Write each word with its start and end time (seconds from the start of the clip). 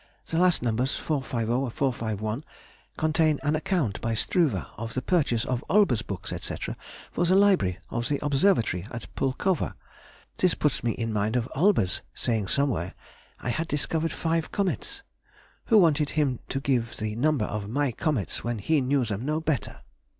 The 0.25 0.39
last 0.39 0.63
numbers, 0.63 0.95
450, 0.97 1.69
451, 1.77 2.43
contain 2.97 3.39
an 3.43 3.55
account, 3.55 4.01
by 4.01 4.15
Struve, 4.15 4.55
of 4.75 4.95
the 4.95 5.01
purchase 5.03 5.45
of 5.45 5.63
Olbers' 5.69 6.01
books, 6.01 6.31
&c., 6.35 6.55
for 7.11 7.23
the 7.25 7.35
library 7.35 7.77
of 7.91 8.09
the 8.09 8.17
Observatory 8.25 8.87
at 8.89 9.05
Pulkowa. 9.15 9.75
This 10.39 10.55
puts 10.55 10.81
one 10.81 10.93
in 10.93 11.13
mind 11.13 11.35
of 11.35 11.47
Olbers 11.55 12.01
saying 12.15 12.47
somewhere, 12.47 12.95
I 13.41 13.49
had 13.49 13.67
discovered 13.67 14.11
five 14.11 14.51
comets. 14.51 15.03
Who 15.65 15.77
wanted 15.77 16.09
him 16.09 16.39
to 16.49 16.59
give 16.59 16.97
the 16.97 17.15
number 17.15 17.45
of 17.45 17.69
my 17.69 17.91
comets 17.91 18.43
when 18.43 18.57
he 18.57 18.81
knew 18.81 19.05
them 19.05 19.23
no 19.23 19.39
better? 19.39 19.81